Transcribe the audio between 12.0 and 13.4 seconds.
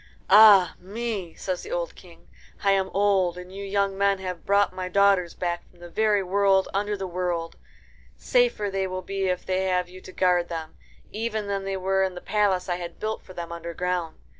in the palace I had built for